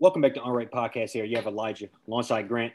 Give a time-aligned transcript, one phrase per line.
[0.00, 1.10] Welcome back to Unranked Podcast.
[1.10, 2.72] Here you have Elijah alongside Grant.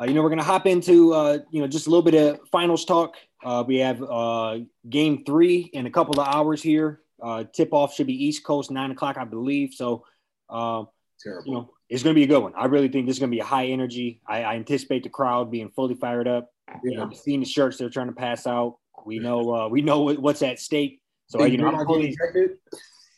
[0.00, 2.40] Uh, you know we're gonna hop into uh, you know just a little bit of
[2.50, 3.16] finals talk.
[3.44, 7.02] Uh, we have uh, game three in a couple of hours here.
[7.22, 9.74] Uh, tip off should be East Coast nine o'clock, I believe.
[9.74, 10.06] So
[10.48, 10.88] um,
[11.20, 11.46] Terrible.
[11.46, 12.54] you know it's gonna be a good one.
[12.56, 14.22] I really think this is gonna be a high energy.
[14.26, 16.50] I, I anticipate the crowd being fully fired up.
[16.82, 18.78] You know, seeing the shirts they're trying to pass out.
[19.04, 21.02] We know uh, we know what's at stake.
[21.26, 22.50] So you know I'm fully getting ejected?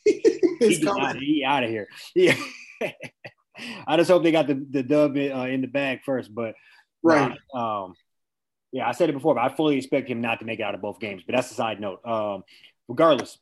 [0.04, 0.20] he,
[0.66, 1.04] It's coming.
[1.04, 1.86] out, he out of here.
[2.16, 2.34] Yeah.
[3.86, 6.34] I just hope they got the, the dub in, uh, in the bag first.
[6.34, 6.54] But
[7.02, 7.32] Right.
[7.54, 7.94] nah, um,
[8.72, 10.74] yeah, I said it before, but I fully expect him not to make it out
[10.74, 11.22] of both games.
[11.26, 12.04] But that's a side note.
[12.06, 12.42] Um,
[12.88, 13.38] regardless,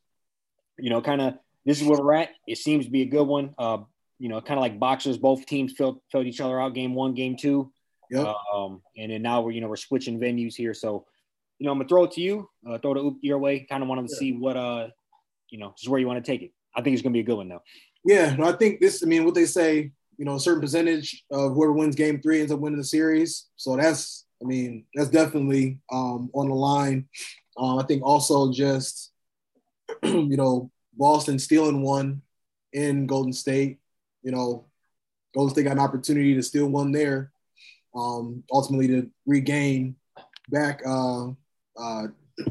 [0.79, 2.31] you know, kind of this is where we're at.
[2.47, 3.55] It seems to be a good one.
[3.59, 3.79] Uh,
[4.19, 7.15] you know, kind of like boxers, both teams felt felt each other out game one,
[7.15, 7.73] game two.
[8.11, 8.27] Yep.
[8.55, 10.75] Um, and then now we're you know we're switching venues here.
[10.75, 11.07] So,
[11.59, 13.61] you know, I'm gonna throw it to you, uh, throw it oop your way.
[13.61, 14.19] Kind of wanted to Yeah.
[14.19, 14.89] see what uh,
[15.49, 16.53] you know, just where you want to take it.
[16.77, 17.63] I think it's gonna be a good one though.
[18.05, 19.03] Yeah, no, I think this.
[19.03, 22.41] I mean, what they say, you know, a certain percentage of whoever wins Game Three
[22.41, 23.47] ends up winning the series.
[23.57, 27.09] So that's, I mean, that's definitely um, on the line.
[27.57, 29.13] Um, I think also just,
[30.03, 32.23] you know, Boston stealing one
[32.73, 33.79] in Golden State.
[34.23, 34.67] You know,
[35.35, 37.33] Golden State got an opportunity to steal one there,
[37.95, 39.97] um, ultimately to regain
[40.49, 41.29] back uh,
[41.79, 42.07] uh,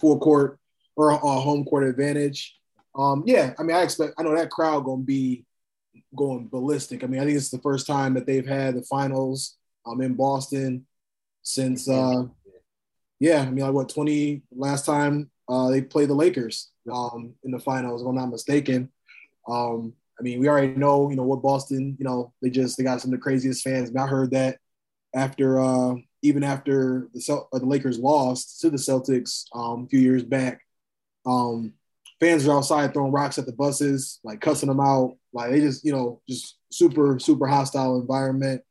[0.00, 0.58] full court
[0.96, 2.56] or uh, home court advantage.
[2.96, 4.14] Um, yeah, I mean, I expect.
[4.18, 5.44] I know that crowd gonna be
[6.16, 7.02] going ballistic.
[7.02, 10.14] I mean, I think it's the first time that they've had the finals um, in
[10.14, 10.86] Boston
[11.42, 11.88] since.
[11.88, 12.24] Uh,
[13.20, 17.50] yeah, I mean, like what twenty last time uh, they played the Lakers um, in
[17.50, 18.90] the finals, if I'm not mistaken.
[19.48, 22.84] Um, I mean, we already know, you know, what Boston, you know, they just they
[22.84, 23.88] got some of the craziest fans.
[23.88, 24.58] And I heard that
[25.14, 29.88] after uh, even after the Cel- uh, the Lakers lost to the Celtics um, a
[29.88, 30.60] few years back.
[31.26, 31.74] Um,
[32.20, 35.16] fans are outside throwing rocks at the buses, like cussing them out.
[35.34, 38.62] Like they just, you know, just super, super hostile environment.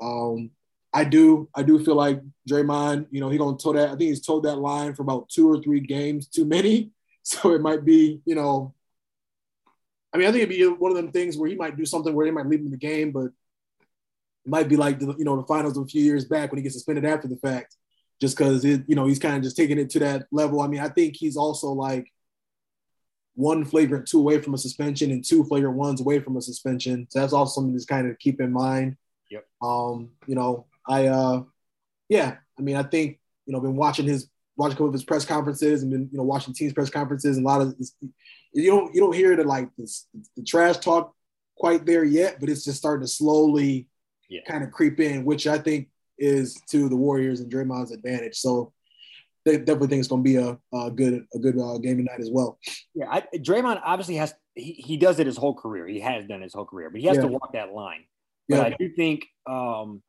[0.00, 0.50] Um,
[0.92, 3.88] I do, I do feel like Draymond, you know, he gonna toe that.
[3.88, 6.92] I think he's told that line for about two or three games too many.
[7.28, 8.72] So it might be, you know,
[10.14, 12.14] I mean, I think it'd be one of them things where he might do something
[12.14, 13.32] where they might leave him in the game, but it
[14.46, 16.62] might be like the, you know, the finals of a few years back when he
[16.62, 17.76] gets suspended after the fact,
[18.20, 20.60] just because it, you know, he's kind of just taking it to that level.
[20.60, 22.06] I mean, I think he's also like
[23.36, 27.06] one flagrant two away from a suspension and two flagrant ones away from a suspension.
[27.10, 28.96] So that's also something to kind of keep in mind.
[29.30, 29.44] Yep.
[29.62, 31.42] Um, you know, I uh
[32.08, 35.04] yeah, I mean, I think, you know, been watching his watching a couple of his
[35.04, 37.94] press conferences and been, you know, watching teams press conferences and a lot of this,
[38.52, 41.14] you don't you don't hear the like this the trash talk
[41.56, 43.86] quite there yet, but it's just starting to slowly
[44.28, 44.40] Yeah.
[44.48, 48.36] kind of creep in, which I think is to the Warriors and Draymond's advantage.
[48.36, 48.72] So
[49.46, 52.20] they definitely think it's going to be a, a good a good uh, game tonight
[52.20, 52.58] as well.
[52.94, 55.86] Yeah, I, Draymond obviously has he, he does it his whole career.
[55.86, 57.22] He has done his whole career, but he has Yeah.
[57.22, 58.04] to walk that line.
[58.48, 58.62] But Yeah.
[58.64, 60.02] I do think, um,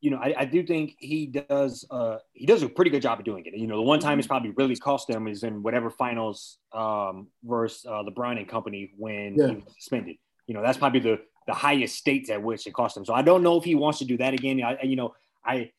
[0.00, 3.18] you know, I, I do think he does uh, he does a pretty good job
[3.18, 3.56] of doing it.
[3.56, 7.28] You know, the one time it's probably really cost him is in whatever finals um,
[7.42, 9.48] versus uh, LeBron and company when Yeah.
[9.48, 10.16] he was suspended.
[10.46, 13.06] You know, that's probably the the highest states at which it cost him.
[13.06, 14.62] So I don't know if he wants to do that again.
[14.62, 15.14] I, you know.
[15.44, 15.70] I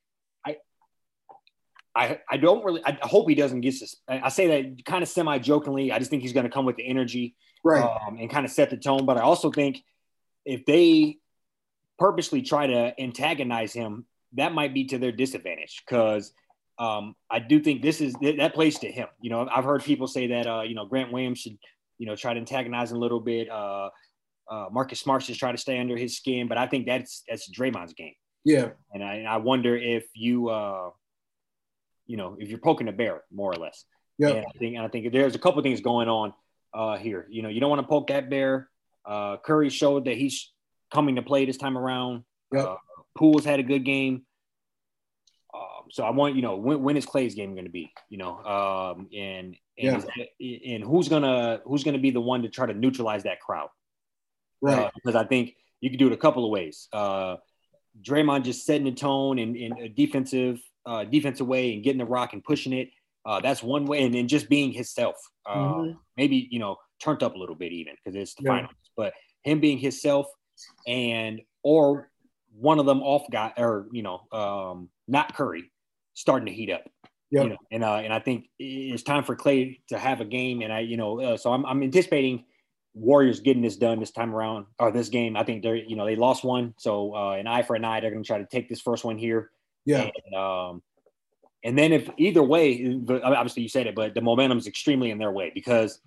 [1.96, 5.10] I, I don't really I hope he doesn't get sus- I say that kind of
[5.10, 5.92] semi jokingly.
[5.92, 7.84] I just think he's going to come with the energy Right.
[7.84, 9.06] um, and kind of set the tone.
[9.06, 9.84] But I also think
[10.46, 11.18] if they
[11.98, 16.32] purposely try to antagonize him, that might be to their disadvantage because
[16.78, 19.08] um, I do think this is that plays to him.
[19.22, 21.58] You know, I've heard people say that uh, you know Grant Williams should
[21.98, 23.50] you know try to antagonize him a little bit.
[23.50, 23.90] Uh,
[24.50, 27.50] uh, Marcus Smart should try to stay under his skin, but I think that's that's
[27.52, 28.14] Draymond's game,
[28.46, 28.70] yeah.
[28.94, 30.90] and I, and I wonder if you uh,
[32.10, 33.86] you know if you're poking a bear more or less.
[34.18, 34.30] Yeah.
[34.30, 36.34] And I think and I think there's a couple things going on
[36.74, 37.26] uh, here.
[37.30, 38.68] You know, you don't want to poke that bear.
[39.06, 40.52] Uh, Curry showed that he's
[40.94, 42.24] coming to play this time around.
[42.52, 42.66] Yep.
[42.66, 42.76] Uh,
[43.18, 44.24] Poole's had a good game.
[45.54, 47.92] Um, so I want you know when, when is Clay's game going to be?
[48.10, 49.98] You know, um, and and, Yeah.
[50.00, 53.70] that- and who's gonna who's gonna be the one to try to neutralize that crowd?
[54.62, 54.80] Right.
[54.88, 56.88] Uh, because I think you can do it a couple of ways.
[56.92, 57.38] Uh,
[58.02, 60.60] Draymond just setting the tone in, in a defensive
[60.90, 62.90] uh, defensive way and getting the rock and pushing it.
[63.26, 65.16] Uh, that's one way, and then just being himself.
[65.46, 65.98] Uh, Mhm.
[66.18, 68.52] Maybe you know turned up a little bit even because it's the Yeah.
[68.52, 68.74] finals.
[68.98, 69.14] But
[69.44, 70.28] him being himself
[70.88, 72.10] and or
[72.54, 75.72] one of them off guy or you know um, not Curry
[76.14, 76.84] starting to heat up.
[77.32, 77.44] Yep.
[77.44, 80.62] You know, and uh, and I think it's time for Clay to have a game,
[80.62, 82.46] and I you know uh, so I'm, I'm anticipating
[82.96, 85.38] Warriors getting this done this time around or this game.
[85.38, 88.00] I think they're you know they lost one, so uh, an eye for an eye.
[88.00, 89.52] They're going to try to take this first one here.
[89.86, 90.10] Yeah.
[90.26, 90.82] And, um,
[91.64, 95.18] and then if either way, obviously you said it, but the momentum is extremely in
[95.18, 96.00] their way because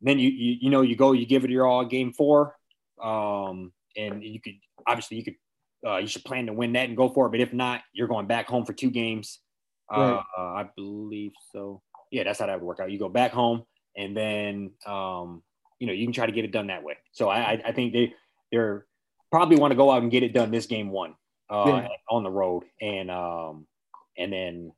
[0.00, 2.56] then you, you you know you go you give it your all game four,
[3.02, 4.54] um, and you could
[4.86, 5.36] obviously you could
[5.86, 7.30] uh, you should plan to win that and go for it.
[7.30, 9.40] But if not, you're going back home for two games.
[9.90, 10.22] Right.
[10.36, 11.82] Uh, I believe so.
[12.10, 12.90] Yeah, that's how that would work out.
[12.90, 13.64] You go back home,
[13.96, 15.42] and then um,
[15.78, 16.96] you know you can try to get it done that way.
[17.12, 18.14] So I, I think they
[18.50, 18.86] they're
[19.30, 21.14] probably want to go out and get it done this game one
[21.50, 21.88] uh, yeah.
[22.10, 23.66] on the road, and um,
[24.16, 24.72] and then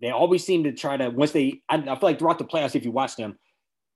[0.00, 1.62] they always seem to try to once they.
[1.68, 3.38] I, I feel like throughout the playoffs, if you watch them,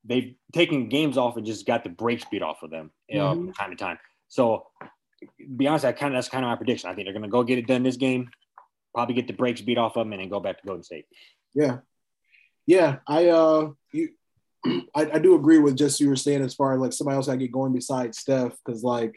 [0.04, 3.50] they've taken games off and just got the brakes beat off of them mm-hmm.
[3.52, 3.98] time to time.
[4.28, 4.66] So,
[5.56, 6.90] be honest, I kind of that's kind of my prediction.
[6.90, 8.30] I think they're going to go get it done this game,
[8.94, 11.06] probably get the brakes beat off of them, and then go back to Golden State.
[11.54, 11.78] Yeah,
[12.66, 12.96] yeah.
[13.06, 14.10] I uh, you,
[14.94, 17.28] I, I do agree with just you were saying as far as like somebody else
[17.28, 19.14] I get going besides Steph because like,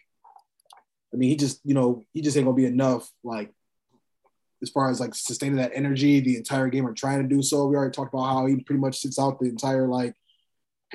[1.17, 3.51] I mean, he just you know he just ain't gonna be enough like
[4.61, 7.65] as far as like sustaining that energy the entire game or trying to do so.
[7.65, 10.13] We already talked about how he pretty much sits out the entire like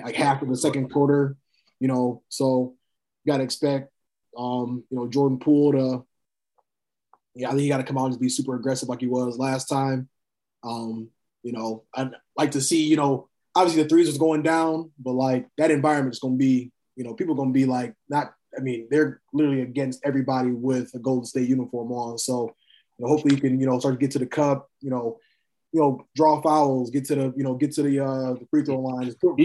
[0.01, 1.37] like half of the second quarter,
[1.81, 2.23] you know.
[2.29, 2.77] So
[3.25, 3.91] you gotta expect
[4.39, 6.05] um, you know, Jordan Poole to
[7.35, 9.67] yeah, I think he gotta come out and be super aggressive like he was last
[9.69, 10.09] time.
[10.63, 11.09] Um,
[11.43, 15.15] you know, I'd like to see, you know, obviously the threes was going down, but
[15.15, 18.89] like that environment is gonna be, you know, people gonna be like not I mean,
[18.91, 22.19] they're literally against everybody with a Golden State uniform on.
[22.19, 22.55] So,
[22.99, 25.19] you know, hopefully you can, you know, start to get to the cup, you know,
[25.73, 28.63] you know, draw fouls, get to the, you know, get to the uh the free
[28.63, 29.07] throw line.
[29.07, 29.39] Just put,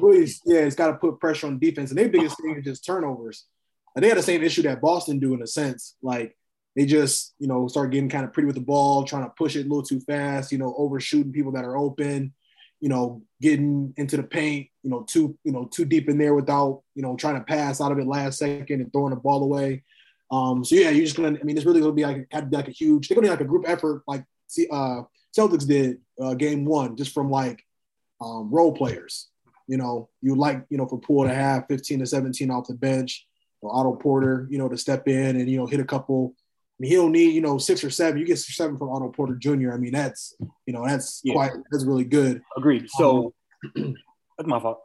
[0.00, 1.90] really, yeah, it's got to put pressure on defense.
[1.90, 3.44] And their biggest thing is just turnovers.
[3.94, 5.96] And they had the same issue that Boston do in a sense.
[6.02, 6.36] Like
[6.74, 9.56] they just, you know, start getting kind of pretty with the ball, trying to push
[9.56, 12.34] it a little too fast, you know, overshooting people that are open,
[12.80, 16.32] you know, getting into the paint, you know, too, you know, too deep in there
[16.32, 19.42] without, you know, trying to pass out of it last second and throwing the ball
[19.42, 19.82] away.
[20.30, 21.36] Um, so yeah, you're just gonna.
[21.40, 23.08] I mean, it's really gonna be like to be like a huge.
[23.08, 25.02] They're gonna be like a group effort, like see, uh,
[25.36, 27.64] Celtics did uh, game one just from like
[28.20, 29.28] um, role players.
[29.66, 32.74] You know, you like, you know, for Poole to have 15 to 17 off the
[32.74, 33.26] bench,
[33.62, 36.34] or Otto Porter, you know, to step in and, you know, hit a couple.
[36.36, 38.20] I mean, he don't need, you know, six or seven.
[38.20, 39.72] You get six or seven from Otto Porter Jr.
[39.72, 40.36] I mean, that's,
[40.66, 41.32] you know, that's yeah.
[41.32, 42.42] quite, that's really good.
[42.56, 42.88] Agreed.
[42.90, 43.34] So
[43.76, 43.94] um,
[44.36, 44.80] that's my fault.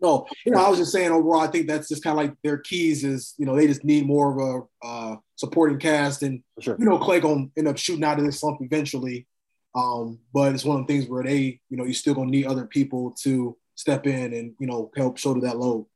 [0.00, 2.34] No, you know, I was just saying overall, I think that's just kind of like
[2.42, 6.22] their keys is, you know, they just need more of a uh, supporting cast.
[6.22, 6.76] And, sure.
[6.78, 9.26] you know, Clay going to end up shooting out of this slump eventually.
[9.74, 12.46] Um, but it's one of the things where they, you know, you still gonna need
[12.46, 15.86] other people to step in and you know help shoulder that load.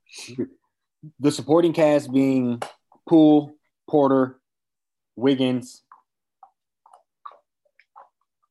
[1.20, 2.60] The supporting cast being
[3.08, 3.54] Poole,
[3.88, 4.40] Porter,
[5.14, 5.82] Wiggins.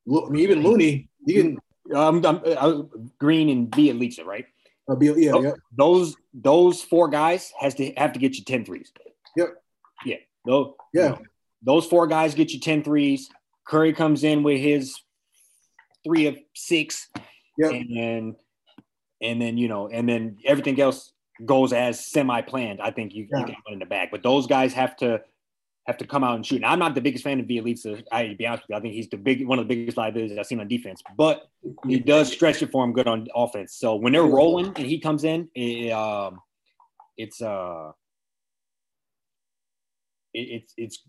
[0.09, 1.57] I mean, even Looney, you can.
[1.93, 2.81] Um, uh,
[3.19, 4.45] Green and Bjelica, right?
[4.89, 8.65] Uh, be, yeah, those, those those four guys has to have to get you 10
[8.65, 8.91] threes.
[9.35, 9.49] Yep.
[10.05, 10.15] Yeah.
[10.45, 11.03] Those, yeah.
[11.03, 11.21] You know,
[11.61, 13.29] those four guys get you 10 threes.
[13.67, 14.95] Curry comes in with his
[16.05, 17.09] three of six.
[17.57, 17.71] Yep.
[17.71, 18.35] And
[19.21, 21.11] and then you know, and then everything else
[21.43, 22.81] goes as semi-planned.
[22.81, 23.39] I think you, yeah.
[23.39, 24.09] you can put in the bag.
[24.11, 25.21] But those guys have to
[25.87, 26.57] have to come out and shoot.
[26.57, 28.03] And I'm not the biggest fan of Bjelica.
[28.11, 29.97] I to be honest with you, I think he's the big one of the biggest
[29.97, 31.01] liabilities I've seen on defense.
[31.17, 31.47] But
[31.87, 33.75] he does stretch it for him good on offense.
[33.75, 36.41] So when they're rolling and he comes in, it, um,
[37.15, 37.91] it's uh,
[40.33, 41.03] it, it's it's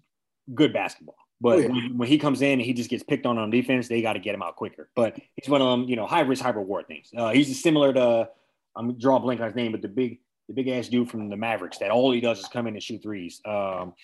[0.54, 1.16] good basketball.
[1.40, 1.68] But oh, yeah.
[1.68, 4.14] when, when, he comes in and he just gets picked on on defense, they got
[4.14, 4.90] to get him out quicker.
[4.96, 7.10] But he's one of them, you know, high risk, high reward things.
[7.16, 8.28] Uh, he's similar to
[8.76, 11.28] I'm draw a blank on his name, but the big the big ass dude from
[11.28, 13.40] the Mavericks that all he does is come in and shoot threes.
[13.44, 13.94] Um,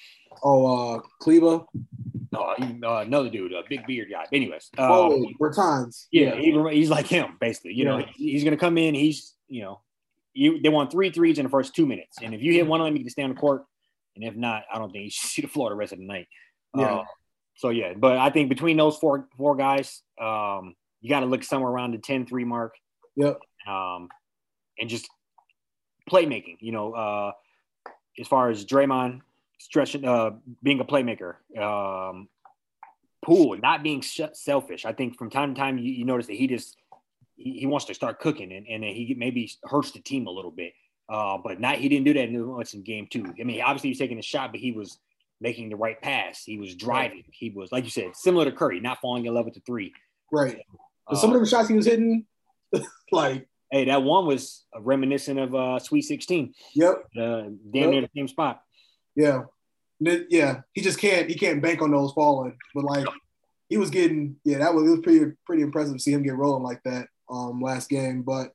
[0.43, 1.65] oh, uh, Kleber.
[2.33, 4.27] No, uh, another dude, a big beard guy.
[4.33, 6.07] anyways, um, oh, Bertans.
[6.11, 6.69] Yeah, yeah.
[6.71, 7.75] He, he's like him basically.
[7.75, 7.99] You yeah.
[7.99, 8.95] know, he's gonna come in.
[8.95, 9.81] He's you know,
[10.33, 12.81] you they want three threes in the first two minutes, and if you hit one
[12.81, 13.65] of them, you can stay on the court.
[14.17, 16.07] And if not, I don't think you should see the floor the rest of the
[16.07, 16.27] night.
[16.77, 16.97] Yeah.
[16.97, 17.05] Uh,
[17.57, 20.75] so yeah, but I think between those four four guys, um,
[21.05, 22.75] you got to look somewhere around the 10-3 mark.
[23.17, 23.39] Yep.
[23.69, 24.09] Um,
[24.79, 25.07] and just
[26.11, 26.59] playmaking.
[26.61, 27.33] You know, uh,
[28.19, 29.21] as far as Draymond
[29.59, 30.31] stretching, uh,
[30.63, 32.29] being a playmaker, um,
[33.25, 34.85] Poole not being selfish.
[34.85, 36.77] I think from time to time you, you notice that he just
[37.37, 40.51] he, he, wants to start cooking and, and he maybe hurts the team a little
[40.51, 40.73] bit.
[41.09, 43.25] Uh, but not he didn't do that much in game two.
[43.41, 44.99] I mean, obviously he was taking a shot, but he was
[45.41, 46.45] making the right pass.
[46.45, 47.25] He was driving.
[47.31, 49.93] He was, like you said, similar to Curry, not falling in love with the three.
[50.33, 50.65] Right.
[51.07, 52.27] Uh, some of the shots he was hitting,
[53.13, 56.54] like hey, that one was reminiscent of uh, Sweet Sixteen.
[56.75, 56.95] Yep.
[57.16, 57.90] Uh, damn yep.
[57.90, 58.62] near the same spot.
[59.14, 59.43] Yeah.
[60.00, 60.61] Yeah.
[60.73, 61.28] He just can't.
[61.28, 62.57] He can't bank on those falling.
[62.75, 63.07] But like,
[63.69, 64.37] he was getting.
[64.45, 67.09] Yeah, that was it was pretty pretty impressive to see him get rolling like that
[67.31, 68.23] um last game.
[68.23, 68.52] But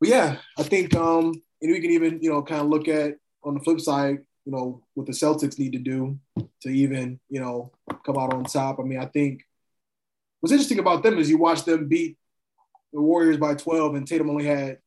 [0.00, 3.16] but yeah, I think um and we can even you know kind of look at
[3.44, 6.18] on the flip side you know, what the Celtics need to do
[6.62, 7.70] to even, you know,
[8.06, 8.80] come out on top.
[8.80, 9.42] I mean, I think
[10.40, 12.16] what's interesting about them is you watch them beat
[12.92, 14.78] the Warriors by 12 and Tatum only had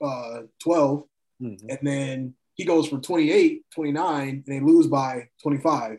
[0.00, 1.04] uh, 12.
[1.42, 1.70] Mm-hmm.
[1.70, 5.98] And then he goes for 28, 29, and they lose by 25.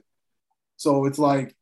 [0.78, 1.56] So it's like,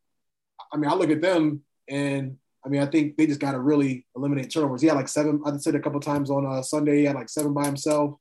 [0.71, 3.59] I mean, I look at them and I mean, I think they just got to
[3.59, 4.81] really eliminate turnovers.
[4.81, 5.41] He had like seven.
[5.45, 8.15] I said a couple times on a Sunday, he had like seven by himself.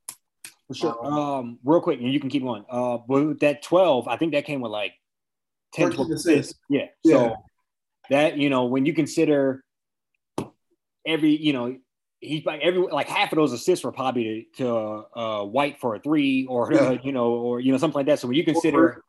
[0.68, 1.04] For sure.
[1.04, 2.64] Um, um, real quick, and you can keep going.
[2.70, 4.92] Uh, but that 12, I think that came with like
[5.74, 6.54] 10 12 assists.
[6.68, 6.86] Yeah.
[7.02, 7.14] yeah.
[7.14, 7.36] So
[8.10, 9.64] that, you know, when you consider
[11.08, 11.76] every, you know,
[12.20, 15.94] he's like every like half of those assists were probably to, to uh, White for
[15.94, 18.18] a three or uh, you know or you know something like that.
[18.18, 19.00] So when you consider Horford.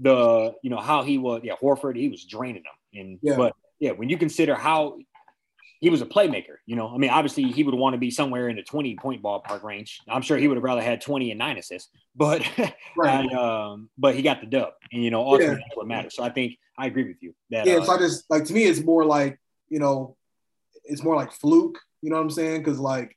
[0.00, 3.36] the you know how he was, yeah, Horford, he was draining them, and yeah.
[3.36, 4.98] but yeah, when you consider how
[5.80, 8.48] he was a playmaker, you know, I mean, obviously he would want to be somewhere
[8.48, 10.00] in the 20 point ballpark range.
[10.08, 12.42] I'm sure he would have rather had 20 and nine assists, but
[12.96, 13.32] right.
[13.32, 15.60] um, but he got the dub, and you know, ultimately yeah.
[15.66, 16.14] that's what matters.
[16.14, 17.34] So I think I agree with you.
[17.50, 19.38] That, yeah, uh, so I just like to me, it's more like
[19.68, 20.16] you know,
[20.88, 22.62] it's more like fluke you know what I'm saying?
[22.62, 23.16] Because like,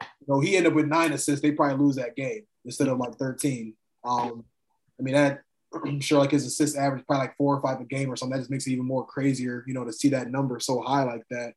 [0.00, 1.42] you know, he ended up with nine assists.
[1.42, 3.74] They probably lose that game instead of like 13.
[4.04, 4.44] Um,
[4.98, 5.42] I mean, that
[5.74, 8.32] I'm sure like his assist average probably like four or five a game or something.
[8.32, 11.04] That just makes it even more crazier, you know, to see that number so high
[11.04, 11.54] like that.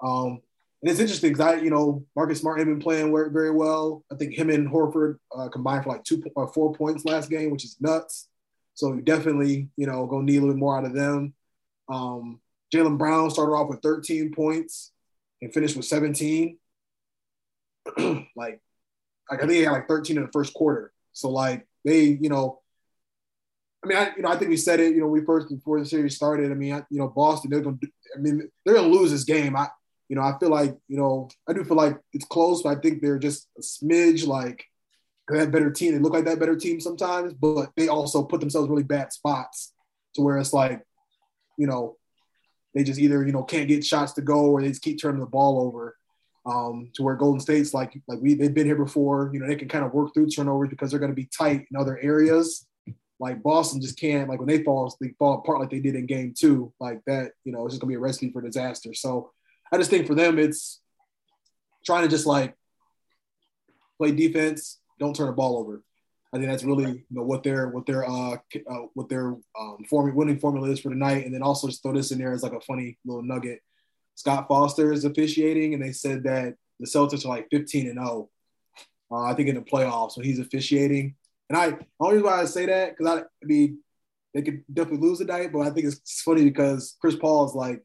[0.00, 0.40] Um,
[0.82, 4.02] and it's interesting because I, you know, Marcus Smart had been playing very well.
[4.10, 7.28] I think him and Horford uh, combined for like two or uh, four points last
[7.28, 8.28] game, which is nuts.
[8.74, 11.34] So definitely, you know, gonna need a little more out of them.
[11.90, 12.40] Um,
[12.74, 14.92] Jaylen Brown started off with 13 points
[15.40, 16.58] and finished with 17.
[17.98, 18.60] like, like
[19.30, 20.92] I think he had like 13 in the first quarter.
[21.12, 22.60] So like they, you know,
[23.82, 25.80] I mean, I, you know, I think we said it, you know, we first before
[25.80, 26.50] the series started.
[26.50, 27.78] I mean, I, you know, Boston, they're to,
[28.14, 29.56] I mean, they're to lose this game.
[29.56, 29.68] I,
[30.08, 32.80] you know, I feel like, you know, I do feel like it's close, but I
[32.80, 34.66] think they're just a smidge like
[35.28, 35.92] that better team.
[35.92, 39.72] They look like that better team sometimes, but they also put themselves really bad spots
[40.14, 40.82] to where it's like,
[41.56, 41.96] you know,
[42.74, 45.20] they just either you know can't get shots to go or they just keep turning
[45.20, 45.96] the ball over.
[46.46, 49.30] Um, to where Golden State's like like we they've been here before.
[49.32, 51.66] You know they can kind of work through turnovers because they're going to be tight
[51.70, 52.66] in other areas.
[53.18, 56.06] Like Boston just can't like when they fall they fall apart like they did in
[56.06, 57.32] Game Two like that.
[57.44, 58.94] You know it's just gonna be a recipe for disaster.
[58.94, 59.32] So
[59.70, 60.80] I just think for them it's
[61.84, 62.54] trying to just like
[63.98, 65.82] play defense, don't turn the ball over.
[66.32, 69.78] I think that's really you know what their what their uh, uh what their um
[69.88, 72.42] forming winning formula is for tonight, and then also just throw this in there as
[72.42, 73.60] like a funny little nugget.
[74.14, 78.28] Scott Foster is officiating, and they said that the Celtics are like 15 and 0.
[79.10, 81.16] Uh, I think in the playoffs when he's officiating,
[81.48, 83.80] and I the only why I say that because I, I mean
[84.32, 87.82] they could definitely lose tonight, but I think it's funny because Chris Paul is like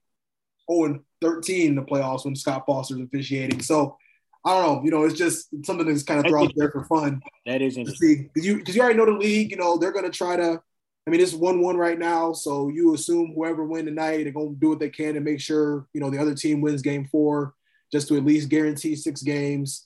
[0.71, 3.61] 0 and 13 in the playoffs when Scott Foster's officiating.
[3.61, 3.97] So
[4.45, 4.83] I don't know.
[4.83, 7.21] You know, it's just something that's kind of thrown there for fun.
[7.47, 8.29] That is interesting.
[8.33, 9.49] Because you because you already know the league.
[9.49, 10.61] You know they're going to try to.
[11.07, 14.55] I mean, it's one one right now, so you assume whoever win tonight, they're going
[14.55, 17.05] to do what they can to make sure you know the other team wins game
[17.05, 17.55] four,
[17.91, 19.85] just to at least guarantee six games.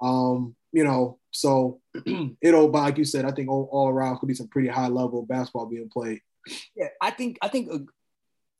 [0.00, 1.80] Um, you know, so
[2.42, 5.22] it'll, like you said, I think all, all around could be some pretty high level
[5.22, 6.20] basketball being played.
[6.74, 7.70] Yeah, I think I think.
[7.72, 7.78] Uh,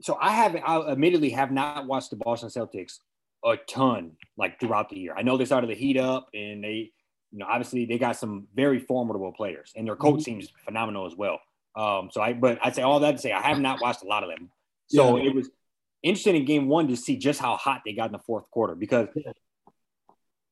[0.02, 0.62] so I haven't.
[0.62, 2.98] I admittedly have not watched the Boston Celtics
[3.44, 5.14] a ton like throughout the year.
[5.16, 6.92] I know they started to heat up and they,
[7.30, 10.22] you know, obviously they got some very formidable players and their coach mm-hmm.
[10.22, 11.40] seems phenomenal as well.
[11.76, 14.06] Um, so I, but I'd say all that to say I have not watched a
[14.06, 14.50] lot of them.
[14.92, 15.28] So yeah.
[15.28, 15.48] it was
[16.02, 18.74] interesting in game one to see just how hot they got in the fourth quarter
[18.74, 19.06] because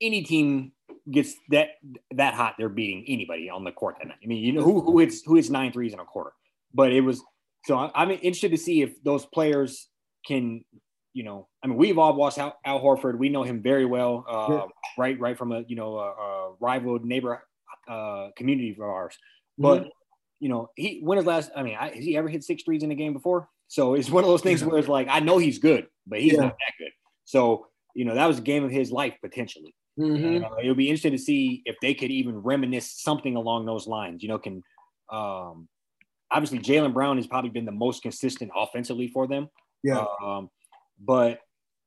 [0.00, 0.71] any team
[1.11, 1.71] gets that
[2.12, 4.18] that hot, they're beating anybody on the court that night.
[4.23, 6.33] I mean, you know who who hits who hits nine threes in a quarter,
[6.73, 7.23] but it was
[7.64, 9.88] so I'm interested to see if those players
[10.26, 10.64] can
[11.12, 13.19] you know, I mean, we've all watched Al, Al Horford.
[13.19, 14.65] We know him very well, uh, yeah.
[14.97, 17.43] right, right from a you know a, a rival neighbor
[17.88, 19.15] uh, community of ours.
[19.15, 19.62] Mm-hmm.
[19.62, 19.88] But mm-hmm.
[20.41, 21.50] you know, he when his last?
[21.57, 23.49] I mean, I, has he ever hit six threes in a game before?
[23.69, 26.35] So it's one of those things where it's like I know he's good, but he's
[26.35, 26.41] yeah.
[26.41, 26.93] not that good.
[27.25, 29.75] So you know, that was a game of his life potentially.
[29.99, 30.45] Mm-hmm.
[30.45, 34.23] Uh, it'll be interesting to see if they could even reminisce something along those lines.
[34.23, 34.62] You know, can
[35.11, 35.69] um,
[36.31, 39.49] obviously Jaylen Brown has probably been the most consistent offensively for them.
[39.83, 40.05] Yeah.
[40.23, 40.50] Um,
[40.99, 41.40] but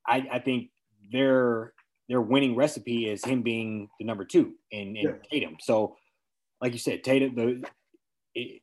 [0.07, 0.69] I, I think
[1.11, 1.73] their
[2.09, 5.11] their winning recipe is him being the number two in, in yeah.
[5.31, 5.57] Tatum.
[5.61, 5.95] So,
[6.59, 7.63] like you said, Tatum the
[8.35, 8.61] it,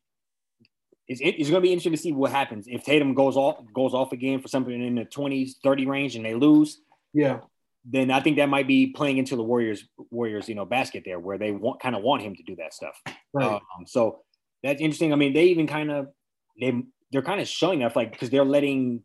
[1.06, 3.94] it's, it's going to be interesting to see what happens if Tatum goes off goes
[3.94, 6.80] off again for something in the 20s 30 range and they lose.
[7.14, 7.40] Yeah.
[7.84, 11.18] Then I think that might be playing into the Warriors Warriors you know basket there
[11.18, 13.00] where they want kind of want him to do that stuff.
[13.32, 13.46] Right.
[13.46, 14.20] Um, so
[14.62, 15.12] that's interesting.
[15.12, 16.08] I mean, they even kind of
[16.60, 19.02] they they're kind of showing that like because they're letting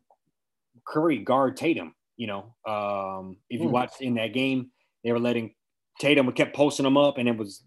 [0.87, 1.95] Curry guard Tatum.
[2.15, 3.71] You know, um, if you mm.
[3.71, 4.69] watched in that game,
[5.03, 5.55] they were letting
[5.99, 7.63] Tatum we kept posting them up, and it was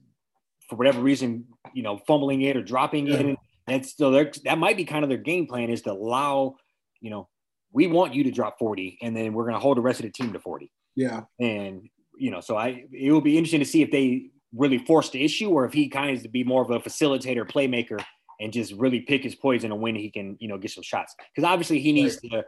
[0.68, 1.44] for whatever reason,
[1.74, 3.14] you know, fumbling it or dropping yeah.
[3.14, 3.38] it.
[3.68, 6.56] And still, that might be kind of their game plan is to allow,
[7.00, 7.28] you know,
[7.72, 10.06] we want you to drop 40, and then we're going to hold the rest of
[10.06, 10.70] the team to 40.
[10.94, 11.22] Yeah.
[11.40, 15.10] And, you know, so I, it will be interesting to see if they really force
[15.10, 18.02] the issue, or if he kind of to be more of a facilitator, playmaker,
[18.40, 21.14] and just really pick his poison and when he can, you know, get some shots.
[21.34, 22.42] Because obviously he needs right.
[22.42, 22.44] to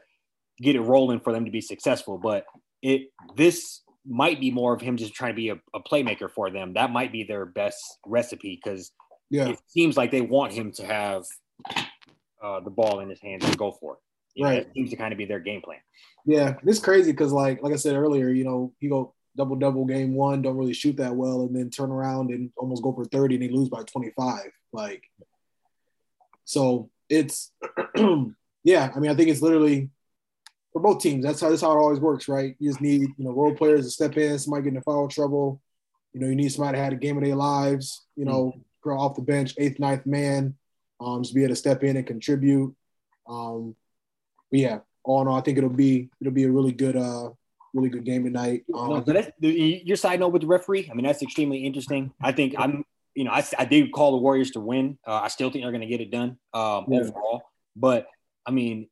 [0.61, 2.19] get it rolling for them to be successful.
[2.19, 2.47] But
[2.83, 6.51] it this might be more of him just trying to be a, a playmaker for
[6.51, 6.75] them.
[6.75, 8.93] That might be their best recipe because
[9.31, 9.49] yeah.
[9.49, 11.25] it seems like they want him to have
[12.43, 13.99] uh, the ball in his hands and go for it.
[14.35, 14.51] You right.
[14.53, 15.79] Know, that seems to kind of be their game plan.
[16.25, 19.85] Yeah, it's crazy because like like I said earlier, you know, you go double double
[19.85, 23.05] game one, don't really shoot that well, and then turn around and almost go for
[23.05, 24.41] 30 and they lose by 25.
[24.73, 25.03] Like
[26.45, 27.53] so it's
[28.65, 29.91] yeah, I mean I think it's literally
[30.73, 31.25] for both teams.
[31.25, 32.55] That's how that's how it always works, right?
[32.59, 35.61] You just need, you know, role players to step in, somebody getting in foul trouble.
[36.13, 38.53] You know, you need somebody to have a game of their lives, you know,
[38.85, 38.91] mm-hmm.
[38.91, 40.55] off the bench, eighth, ninth man,
[41.01, 42.75] um, just be able to step in and contribute.
[43.29, 43.77] Um,
[44.51, 47.31] but yeah, all in all, I think it'll be it'll be a really good uh
[47.75, 48.65] really good game tonight.
[48.75, 50.89] Um, no, your side note with the referee.
[50.91, 52.13] I mean, that's extremely interesting.
[52.21, 52.85] I think I'm,
[53.15, 54.99] you know, I, I did call the Warriors to win.
[55.07, 57.01] Uh, I still think they're going to get it done um, yeah.
[57.01, 57.43] overall.
[57.77, 58.07] But
[58.47, 58.89] I mean,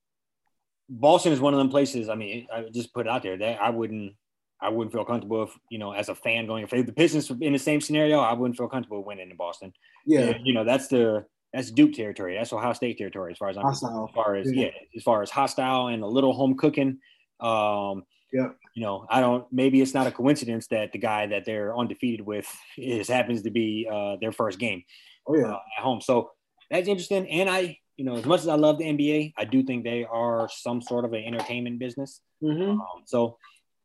[0.88, 2.08] Boston is one of them places.
[2.08, 4.14] I mean, I just put it out there that I wouldn't,
[4.60, 6.64] I wouldn't feel comfortable if you know, as a fan going.
[6.64, 9.72] If the Pistons in the same scenario, I wouldn't feel comfortable winning in Boston.
[10.06, 12.34] Yeah, and, you know, that's the that's Duke territory.
[12.34, 14.08] That's Ohio State territory, as far as I'm hostile.
[14.08, 14.66] as far as yeah.
[14.66, 16.98] yeah, as far as hostile and a little home cooking.
[17.40, 19.46] Um, yeah, you know, I don't.
[19.52, 23.50] Maybe it's not a coincidence that the guy that they're undefeated with is happens to
[23.50, 24.84] be uh, their first game.
[25.26, 26.00] Oh yeah, uh, at home.
[26.00, 26.30] So
[26.70, 27.28] that's interesting.
[27.28, 30.04] And I, you know, as much as I love the NBA, I do think they
[30.04, 32.20] are some sort of an entertainment business.
[32.42, 32.72] Mm-hmm.
[32.72, 33.38] Um, so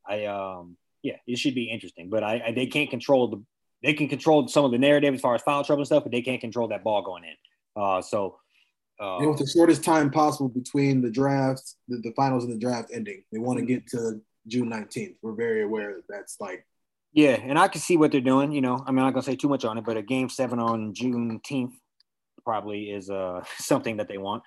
[0.07, 2.09] I, um, yeah, it should be interesting.
[2.09, 3.43] But I, I, they can't control the,
[3.83, 6.11] they can control some of the narrative as far as foul trouble and stuff, but
[6.11, 7.81] they can't control that ball going in.
[7.81, 8.37] Uh, so.
[8.99, 12.91] Uh, with the shortest time possible between the drafts, the, the finals and the draft
[12.93, 15.15] ending, they want to get to June 19th.
[15.23, 16.67] We're very aware that that's like
[17.13, 18.51] yeah, and I can see what they're doing.
[18.51, 20.29] You know, I mean, I'm not gonna say too much on it, but a game
[20.29, 21.73] seven on Juneteenth
[22.43, 24.43] probably is uh something that they want.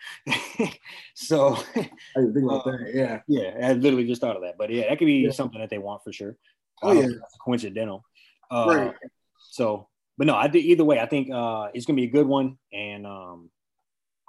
[1.14, 2.90] so I didn't think about uh, that.
[2.94, 3.20] Yeah.
[3.26, 4.56] Yeah, I literally just thought of that.
[4.58, 5.30] But yeah, that could be yeah.
[5.30, 6.36] something that they want for sure.
[6.82, 7.08] Oh yeah.
[7.44, 8.04] coincidental.
[8.50, 8.94] Uh, right.
[9.38, 12.26] so but no, I think either way, I think uh it's gonna be a good
[12.26, 12.58] one.
[12.72, 13.50] And um,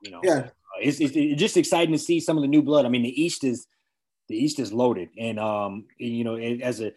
[0.03, 0.49] you know, yeah, uh,
[0.81, 2.85] it's, it's, it's just exciting to see some of the new blood.
[2.85, 3.67] I mean, the East is
[4.27, 6.91] the East is loaded, and um, you know, as a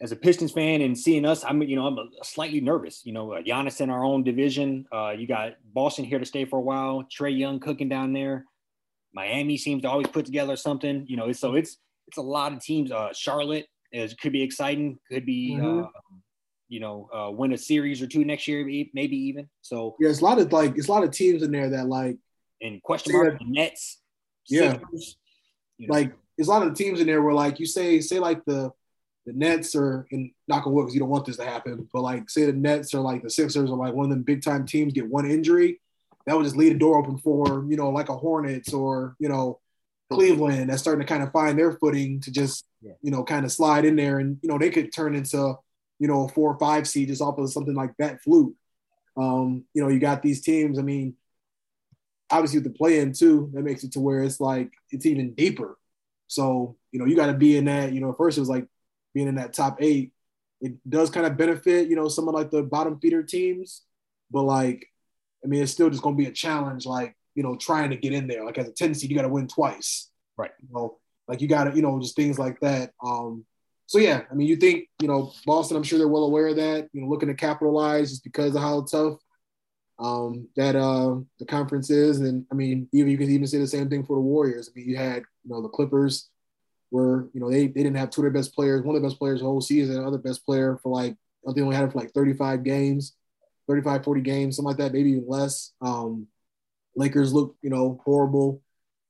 [0.00, 3.02] as a Pistons fan and seeing us, I'm you know I'm slightly nervous.
[3.04, 4.86] You know, uh, Giannis in our own division.
[4.92, 7.04] Uh, you got Boston here to stay for a while.
[7.04, 8.44] Trae Young cooking down there.
[9.14, 11.04] Miami seems to always put together something.
[11.08, 11.78] You know, so it's
[12.08, 12.90] it's a lot of teams.
[12.90, 14.98] Uh, Charlotte is could be exciting.
[15.10, 15.84] Could be mm-hmm.
[15.84, 16.18] uh,
[16.68, 19.48] you know uh, win a series or two next year, maybe even.
[19.62, 21.86] So yeah, it's a lot of like it's a lot of teams in there that
[21.86, 22.18] like
[22.60, 24.00] and question mark the Nets.
[24.48, 25.16] Yeah, Sixers,
[25.78, 25.94] you know.
[25.94, 28.72] like there's a lot of teams in there where like you say say like the
[29.26, 32.02] the Nets are in knock on wood because you don't want this to happen, but
[32.02, 34.66] like say the Nets or like the Sixers or like one of them big time
[34.66, 35.80] teams get one injury,
[36.26, 39.28] that would just leave a door open for you know like a Hornets or you
[39.28, 39.60] know
[40.10, 43.52] Cleveland that's starting to kind of find their footing to just you know kind of
[43.52, 45.54] slide in there and you know they could turn into
[45.98, 48.54] you know a four or five seed just off of something like that fluke.
[49.16, 50.78] Um, you know you got these teams.
[50.78, 51.14] I mean,
[52.30, 55.34] obviously with the play in too, that makes it to where it's like it's even
[55.34, 55.78] deeper.
[56.26, 57.92] So you know you got to be in that.
[57.92, 58.66] You know, first it was like
[59.14, 60.12] being in that top eight,
[60.60, 63.82] it does kind of benefit, you know, some of like the bottom feeder teams.
[64.30, 64.86] But like,
[65.44, 67.96] I mean, it's still just going to be a challenge, like, you know, trying to
[67.96, 68.44] get in there.
[68.44, 70.10] Like as a 10 seed, you got to win twice.
[70.36, 70.50] Right.
[70.60, 70.98] You know,
[71.28, 72.92] like you got to, you know, just things like that.
[73.04, 73.44] Um,
[73.86, 76.56] so yeah, I mean, you think, you know, Boston, I'm sure they're well aware of
[76.56, 79.18] that, you know, looking to capitalize just because of how tough
[79.98, 82.20] um, that uh, the conference is.
[82.20, 84.70] And I mean, even you could even say the same thing for the Warriors.
[84.70, 86.30] I mean, you had, you know, the Clippers
[86.90, 89.08] where you know they, they didn't have two of their best players, one of the
[89.08, 91.16] best players the whole season, another best player for like
[91.54, 93.14] they only had it for like 35 games,
[93.68, 95.72] 35, 40 games, something like that, maybe even less.
[95.80, 96.26] Um,
[96.96, 98.62] Lakers look, you know, horrible.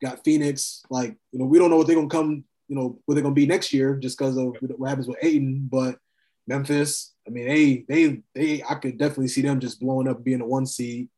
[0.03, 3.15] Got Phoenix, like, you know, we don't know what they're gonna come, you know, what
[3.15, 5.99] they're gonna be next year just because of what happens with Ayton, But
[6.47, 10.41] Memphis, I mean, they they they I could definitely see them just blowing up being
[10.41, 11.09] a one seed,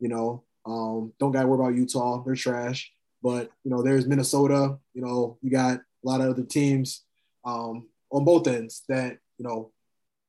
[0.00, 0.44] you know.
[0.66, 2.92] Um, don't gotta worry about Utah, they're trash.
[3.22, 7.02] But you know, there's Minnesota, you know, you got a lot of other teams
[7.44, 9.72] um, on both ends that, you know,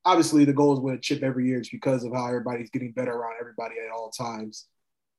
[0.04, 2.92] obviously the goal is win a chip every year just because of how everybody's getting
[2.92, 4.68] better around everybody at all times.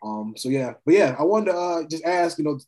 [0.03, 2.59] Um, so yeah, but yeah, I wanted to uh, just ask, you know,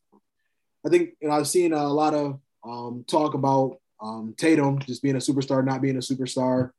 [0.84, 5.02] I think you know, I've seen a lot of um, talk about um, Tatum just
[5.02, 6.70] being a superstar, not being a superstar.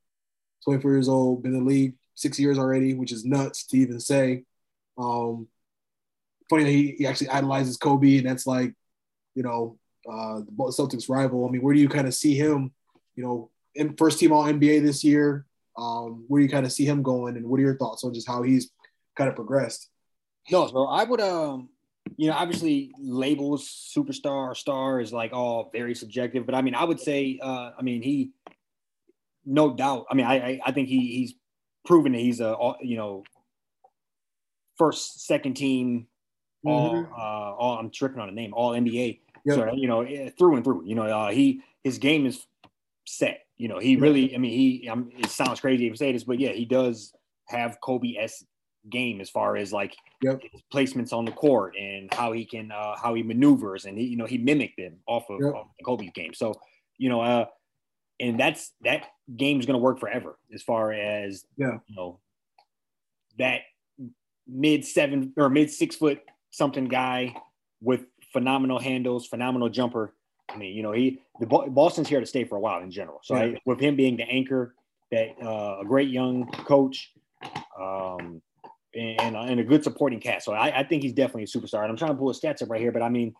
[0.65, 3.99] 24 years old, been in the league six years already, which is nuts to even
[3.99, 4.43] say.
[4.97, 5.47] Um,
[6.49, 8.73] funny that he, he actually idolizes Kobe, and that's like,
[9.35, 9.77] you know,
[10.11, 11.47] uh, the Celtics rival.
[11.47, 12.71] I mean, where do you kind of see him?
[13.15, 15.45] You know, in first team All NBA this year.
[15.77, 18.13] Um, where do you kind of see him going, and what are your thoughts on
[18.13, 18.69] just how he's
[19.15, 19.89] kind of progressed?
[20.51, 21.69] No, so I would um
[22.17, 26.75] you know, obviously labels superstar or star is like all very subjective, but I mean,
[26.75, 28.31] I would say, uh, I mean, he,
[29.45, 30.05] no doubt.
[30.09, 31.33] I mean, I, I, I think he, he's
[31.85, 33.23] proven that he's a, you know,
[34.77, 36.07] first, second team,
[36.65, 37.13] all, mm-hmm.
[37.13, 37.79] uh, all.
[37.79, 39.19] I'm tripping on a name, all NBA.
[39.45, 39.55] Yep.
[39.55, 40.83] So you know, eh, through and through.
[40.85, 42.45] You know, uh, he his game is
[43.05, 43.41] set.
[43.57, 44.33] You know, he really.
[44.35, 44.87] I mean, he.
[44.87, 47.13] I'm, it sounds crazy to say this, but yeah, he does
[47.47, 48.43] have Kobe s
[48.89, 50.41] game as far as like yep.
[50.73, 54.17] placements on the court and how he can uh, how he maneuvers and he you
[54.17, 55.53] know he mimicked them off of, yep.
[55.85, 56.33] Kobe's game.
[56.33, 56.53] So
[56.97, 57.45] you know, uh,
[58.19, 62.19] and that's that game's going to work forever as far as yeah you know
[63.37, 63.61] that
[64.47, 66.21] mid seven or mid six foot
[66.51, 67.35] something guy
[67.81, 70.13] with phenomenal handles, phenomenal jumper.
[70.49, 73.19] I mean, you know, he the Boston's here to stay for a while in general.
[73.23, 73.41] So yeah.
[73.41, 74.75] I, with him being the anchor,
[75.11, 77.11] that uh, a great young coach,
[77.79, 78.41] um,
[78.93, 80.45] and, and a good supporting cast.
[80.45, 81.83] So I, I, think he's definitely a superstar.
[81.83, 83.33] And I'm trying to pull his stats up right here, but I mean,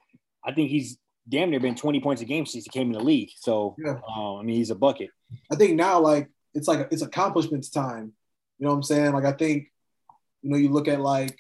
[0.45, 0.97] I think he's
[1.27, 3.29] damn near been 20 points a game since he came in the league.
[3.35, 3.99] So yeah.
[4.15, 5.09] um, I mean, he's a bucket.
[5.51, 8.13] I think now, like it's like it's accomplishments time.
[8.57, 9.13] You know what I'm saying?
[9.13, 9.67] Like I think,
[10.41, 11.37] you know, you look at like,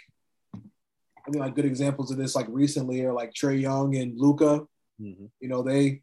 [1.29, 4.65] I mean, like good examples of this, like recently, are like Trae Young and Luka.
[5.01, 5.25] Mm-hmm.
[5.39, 6.01] You know, they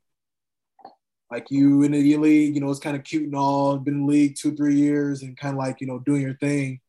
[1.31, 2.55] like you in the league.
[2.55, 3.77] You know, it's kind of cute and all.
[3.79, 6.37] Been in the league two, three years, and kind of like you know doing your
[6.37, 6.81] thing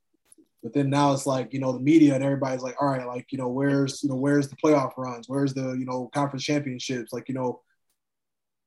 [0.68, 3.32] but then now it's like, you know, the media and everybody's like, all right, like,
[3.32, 5.30] you know, where's, you know, where's the playoff runs?
[5.30, 7.14] Where's the, you know, conference championships?
[7.14, 7.62] Like, you know,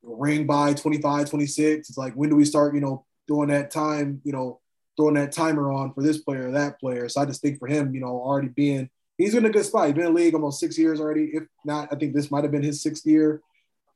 [0.03, 1.91] ring by 25, 26.
[1.91, 4.61] It's like, when do we start, you know, doing that time, you know,
[4.97, 7.09] throwing that timer on for this player or that player?
[7.09, 8.89] So I just think for him, you know, already being,
[9.21, 9.87] he's in a good spot.
[9.87, 11.31] He's been in the league almost six years already.
[11.35, 13.43] If not, I think this might have been his sixth year.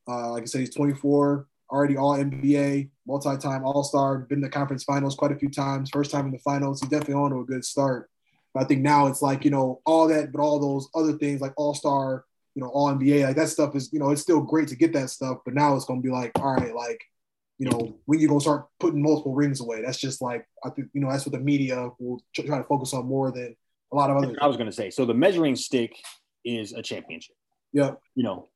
[0.07, 4.85] Uh, like I said, he's 24 already all NBA, multi-time All-Star, been in the conference
[4.85, 5.91] finals quite a few times.
[5.91, 8.11] First time in the finals, he's definitely on to a good start.
[8.53, 11.41] But I think now it's like you know all that, but all those other things
[11.41, 14.69] like All-Star, you know, All NBA, like that stuff is you know it's still great
[14.69, 17.03] to get that stuff, but now it's gonna be like all right, like
[17.59, 19.83] you know when you're gonna start putting multiple rings away.
[19.83, 22.93] That's just like I think you know that's what the media will try to focus
[22.93, 23.57] on more than
[23.95, 24.37] a lot of other.
[24.41, 25.97] I was gonna say so the measuring stick
[26.45, 27.37] is a championship.
[27.73, 27.93] Yeah.
[28.15, 28.49] You know,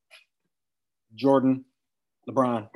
[1.15, 1.65] Jordan,
[2.29, 2.69] LeBron.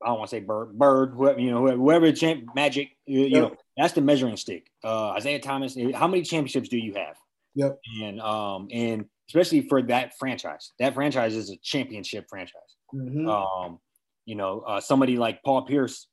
[0.00, 3.30] I don't want to say Bird, Bird, whoever you know, whoever, champ, Magic, you, yep.
[3.42, 4.70] know, that's the measuring stick.
[4.84, 7.16] Uh, Isiah Thomas, how many championships do you have?
[7.56, 7.78] Yep.
[8.02, 12.76] And um, and especially for that franchise, that franchise is a championship franchise.
[12.94, 13.28] Mm-hmm.
[13.28, 13.80] Um,
[14.24, 16.06] you know, uh, somebody like Paul Pierce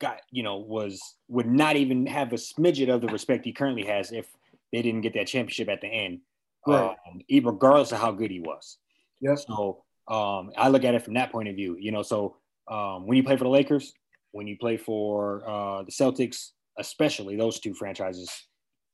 [0.00, 3.84] got, you know, was would not even have a smidget of the respect he currently
[3.84, 4.26] has if
[4.72, 6.20] they didn't get that championship at the end,
[6.66, 6.96] right.
[7.08, 8.78] um, regardless of how good he was.
[9.20, 9.38] Yep.
[9.38, 11.76] So um, I look at it from that point of view.
[11.78, 12.36] You know, so
[12.68, 13.92] um, when you play for the Lakers,
[14.32, 18.30] when you play for uh, the Celtics, especially those two franchises,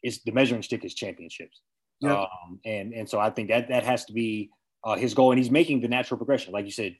[0.02, 1.60] is the measuring stick is championships.
[2.00, 2.12] Yep.
[2.12, 4.50] Um, and and so I think that that has to be
[4.84, 6.52] uh, his goal, and he's making the natural progression.
[6.52, 6.96] Like you said,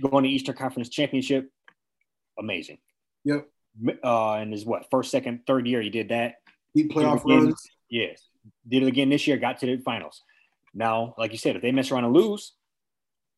[0.00, 1.50] going to Eastern Conference Championship,
[2.38, 2.78] amazing.
[3.24, 3.48] Yep.
[4.04, 6.36] Uh, and his what first, second, third year he did that.
[6.74, 7.68] He playoff runs.
[7.88, 8.22] Yes,
[8.66, 9.36] did it again this year.
[9.36, 10.22] Got to the finals.
[10.74, 12.52] Now, like you said, if they mess around and lose,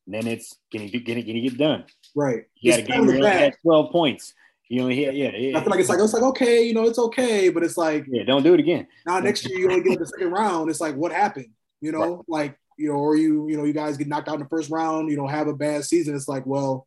[0.07, 1.85] then it's can he can he, can he get done?
[2.14, 2.45] Right.
[2.55, 4.35] He had a game where he had 12 points.
[4.68, 5.59] You know, he, yeah, yeah.
[5.59, 8.07] I feel like it's like it's like okay, you know, it's okay, but it's like
[8.09, 8.87] yeah, don't do it again.
[9.07, 10.71] Now next year you only get the second round.
[10.71, 11.51] It's like what happened?
[11.81, 12.25] You know, right.
[12.29, 14.71] like you know, or you you know, you guys get knocked out in the first
[14.71, 15.11] round.
[15.11, 16.14] You know, have a bad season.
[16.14, 16.87] It's like well,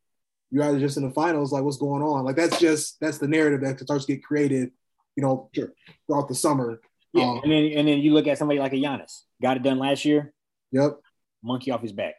[0.52, 1.52] you guys are just in the finals.
[1.52, 2.24] Like what's going on?
[2.24, 4.72] Like that's just that's the narrative that starts to get created.
[5.16, 5.74] You know, sure.
[6.08, 6.82] throughout the summer.
[7.14, 9.64] Yeah, um, and then and then you look at somebody like a Giannis, got it
[9.64, 10.34] done last year.
[10.72, 11.00] Yep.
[11.44, 12.16] Monkey off his back.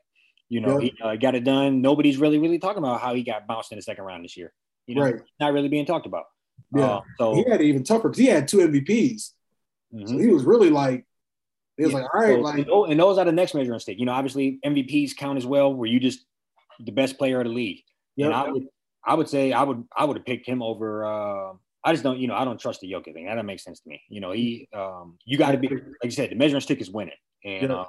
[0.48, 0.92] You know, yep.
[0.92, 1.82] he uh, got it done.
[1.82, 4.52] Nobody's really, really talking about how he got bounced in the second round this year.
[4.86, 5.16] You know, right.
[5.40, 6.24] not really being talked about.
[6.74, 6.86] Yeah.
[6.86, 9.32] Uh, so he had it even tougher because he had two MVPs.
[9.92, 10.06] Mm-hmm.
[10.06, 11.04] So he was really like,
[11.76, 11.98] he was yeah.
[11.98, 12.36] like, all right,
[12.66, 13.98] so, like, and those are the next measuring stick.
[13.98, 16.24] You know, obviously MVPs count as well, where you just
[16.80, 17.82] the best player of the league.
[18.16, 18.64] Yeah, I would,
[19.04, 21.04] I would say, I would, I would have picked him over.
[21.04, 21.52] Uh,
[21.84, 23.26] I just don't, you know, I don't trust the Jokic thing.
[23.26, 24.00] That doesn't make sense to me.
[24.08, 26.90] You know, he, um, you got to be, like you said, the measuring stick is
[26.90, 27.76] winning, and yeah.
[27.76, 27.84] uh,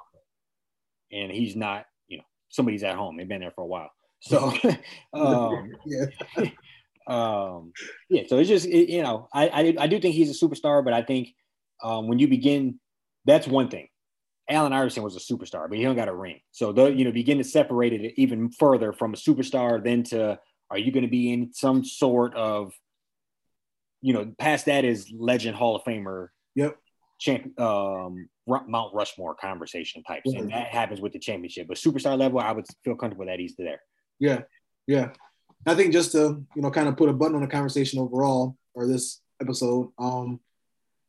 [1.12, 3.18] and he's not you know, somebody's at home.
[3.18, 3.92] They've been there for a while.
[4.20, 4.54] So,
[5.14, 6.06] um, yeah.
[7.08, 7.72] um,
[8.10, 8.24] yeah.
[8.28, 10.94] So it's just it, you know, I, I, I do think he's a superstar, but
[10.94, 11.30] I think
[11.84, 12.80] um, when you begin,
[13.26, 13.88] that's one thing.
[14.50, 16.40] Allen Iverson was a superstar, but he don't got a ring.
[16.52, 20.40] So the you know begin to separate it even further from a superstar, then to
[20.70, 22.72] are you going to be in some sort of
[24.02, 26.30] you know past that is legend Hall of Famer.
[26.56, 26.78] Yep
[27.20, 30.44] champ, um, Mount Rushmore conversation types, mm-hmm.
[30.44, 31.68] and that happens with the championship.
[31.68, 33.82] But superstar level, I would feel comfortable that he's there.
[34.20, 34.42] Yeah,
[34.86, 35.10] yeah.
[35.66, 38.58] I think just to you know kind of put a button on the conversation overall
[38.74, 40.40] or this episode, um,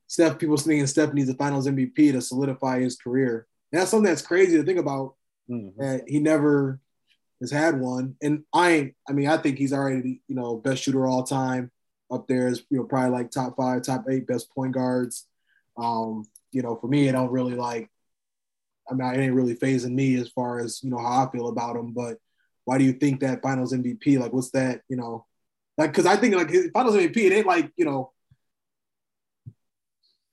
[0.08, 3.46] Steph, people thinking Steph needs a Finals MVP to solidify his career.
[3.70, 5.14] And that's something that's crazy to think about.
[5.50, 5.80] Mm-hmm.
[5.80, 6.80] That he never
[7.40, 8.94] has had one, and I ain't.
[9.08, 11.70] I mean, I think he's already you know best shooter all time
[12.10, 15.26] up there is you know probably like top five, top eight best point guards.
[15.76, 17.90] Um, you know, for me, it don't really like.
[18.90, 21.48] I mean, it ain't really fazing me as far as you know how I feel
[21.48, 21.92] about him.
[21.92, 22.18] But
[22.64, 24.18] why do you think that Finals MVP?
[24.18, 24.82] Like, what's that?
[24.88, 25.26] You know,
[25.76, 28.12] like because I think like Finals MVP, it ain't like you know.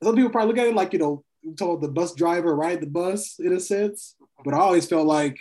[0.03, 1.23] Some people probably look at it like you know,
[1.57, 5.37] told the bus driver ride the bus in a sense, but I always felt like,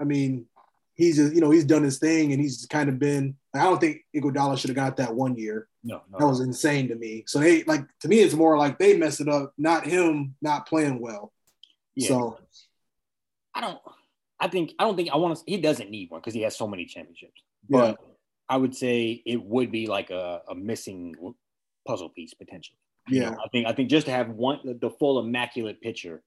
[0.00, 0.46] I mean,
[0.94, 3.36] he's just you know he's done his thing and he's kind of been.
[3.54, 5.68] I don't think Iguodala should have got that one year.
[5.82, 7.24] No, no, that was insane to me.
[7.26, 10.66] So they like to me, it's more like they messed it up, not him not
[10.66, 11.32] playing well.
[11.94, 12.08] Yeah.
[12.08, 12.38] So
[13.54, 13.78] I don't.
[14.40, 15.44] I think I don't think I want to.
[15.46, 17.42] He doesn't need one because he has so many championships.
[17.68, 18.06] But yeah.
[18.48, 21.14] I would say it would be like a, a missing
[21.86, 22.78] puzzle piece potentially.
[23.08, 26.22] Yeah, know, I think I think just to have one the full immaculate picture,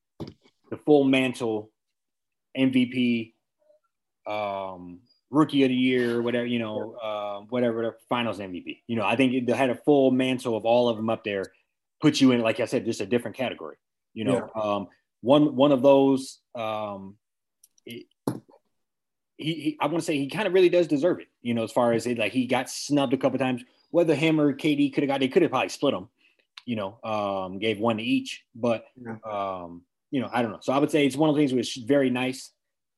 [0.70, 1.72] the full mantle,
[2.58, 3.34] MVP,
[4.28, 8.82] um, rookie of the year, whatever you know, uh, whatever, finals MVP.
[8.88, 11.46] You know, I think they had a full mantle of all of them up there,
[12.02, 13.78] put you in like I said, just a different category.
[14.14, 14.62] You know, yeah.
[14.62, 14.88] um,
[15.22, 17.16] one one of those um,
[19.38, 21.28] he, he, I want to say he kind of really does deserve it.
[21.42, 23.64] You know, as far as it, like he got snubbed a couple times.
[23.90, 26.10] Whether him or KD could have got, they could have probably split them.
[26.68, 28.44] You know, um, gave one to each.
[28.54, 28.86] But
[29.24, 30.60] um, you know, I don't know.
[30.62, 32.52] So I would say it's one of the things which very nice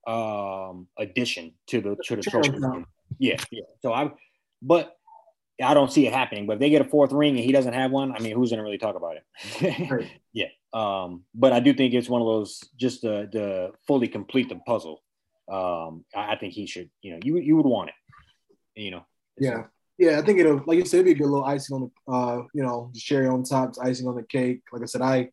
[0.08, 2.52] um addition to the to the trophy.
[3.18, 3.64] Yeah, yeah.
[3.82, 4.12] So I,
[4.62, 4.96] but
[5.62, 6.48] I don't see it happening.
[6.48, 8.50] But if they get a fourth ring and he doesn't have one, I mean, who's
[8.50, 9.92] gonna really talk about it?
[9.92, 10.12] right.
[10.34, 10.48] Yeah.
[10.74, 14.58] Um, but I do think it's one of those just to, to fully complete the
[14.58, 15.02] puzzle.
[15.52, 17.96] Um, I, I, think he should, you know, you you would want it,
[18.80, 19.06] you know.
[19.40, 19.64] Yeah.
[20.00, 22.12] Yeah, I think it'll, like you said, it'd be a good little icing on the,
[22.12, 24.62] uh, you know, the cherry on top, icing on the cake.
[24.72, 25.30] Like I said, I,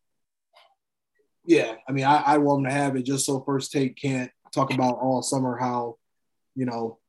[1.45, 4.29] yeah, I mean, I, I want him to have it just so First Take can't
[4.53, 5.95] talk about all summer how,
[6.53, 6.99] you know,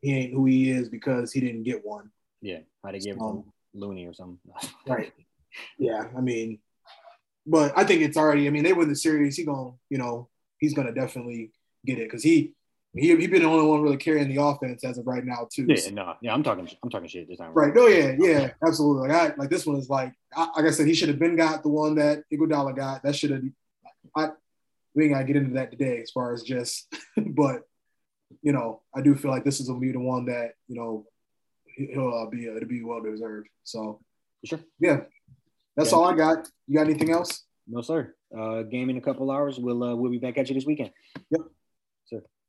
[0.00, 2.12] he ain't who he is because he didn't get one.
[2.40, 4.38] Yeah, how to give um, him Looney or something.
[4.86, 5.12] right.
[5.76, 6.60] Yeah, I mean,
[7.44, 8.46] but I think it's already.
[8.46, 9.36] I mean, they win the series.
[9.36, 10.28] He going, to, you know,
[10.58, 11.50] he's gonna definitely
[11.84, 12.54] get it because he
[12.98, 15.66] he he been the only one really carrying the offense as of right now too.
[15.68, 17.52] Yeah, no, yeah, I'm talking I'm talking shit this time.
[17.52, 17.74] Right?
[17.74, 19.08] No, yeah, yeah, absolutely.
[19.08, 21.36] Like I like this one is like I, like I said, he should have been
[21.36, 23.02] got the one that Iguodala got.
[23.02, 23.42] That should have.
[24.16, 24.30] I
[24.94, 27.62] we ain't gotta get into that today as far as just, but
[28.42, 31.06] you know, I do feel like this is gonna be the one that you know
[31.64, 33.48] he'll uh, be uh, it'll be well deserved.
[33.64, 34.00] So
[34.44, 35.00] sure, yeah,
[35.76, 35.98] that's yeah.
[35.98, 36.48] all I got.
[36.66, 37.44] You got anything else?
[37.66, 38.14] No, sir.
[38.36, 39.58] Uh, game in a couple hours.
[39.58, 40.90] We'll uh, we'll be back at you this weekend.
[41.30, 41.42] Yep.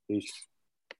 [0.09, 0.48] Peace.